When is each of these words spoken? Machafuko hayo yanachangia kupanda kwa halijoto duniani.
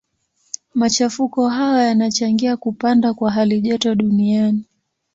Machafuko 0.73 1.49
hayo 1.49 1.77
yanachangia 1.87 2.57
kupanda 2.57 3.13
kwa 3.13 3.31
halijoto 3.31 3.95
duniani. 3.95 4.65